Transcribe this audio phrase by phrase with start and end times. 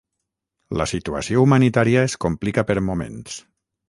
[0.79, 3.37] La situació humanitària es complica per moments.